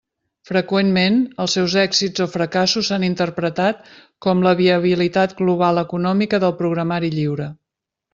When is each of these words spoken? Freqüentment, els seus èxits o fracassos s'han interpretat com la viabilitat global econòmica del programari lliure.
Freqüentment, 0.49 1.17
els 1.43 1.57
seus 1.57 1.75
èxits 1.81 2.23
o 2.25 2.25
fracassos 2.35 2.89
s'han 2.91 3.05
interpretat 3.07 3.83
com 4.27 4.41
la 4.47 4.55
viabilitat 4.63 5.37
global 5.43 5.83
econòmica 5.83 6.41
del 6.45 6.57
programari 6.63 7.13
lliure. 7.19 7.47